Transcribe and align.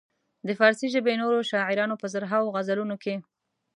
د 0.47 0.49
فارسي 0.59 0.87
ژبې 0.93 1.13
نورو 1.21 1.47
شاعرانو 1.51 1.99
په 2.01 2.05
زرهاوو 2.13 2.53
غزلونو 2.55 2.95
کې. 3.03 3.15